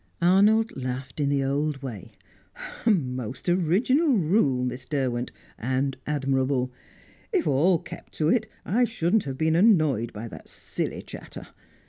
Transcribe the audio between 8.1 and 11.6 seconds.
to it I shouldn't have been annoyed by that silly chatter.